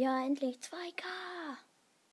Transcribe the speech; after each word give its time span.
Ja, 0.00 0.24
endlich 0.24 0.56
2K. 0.60 1.04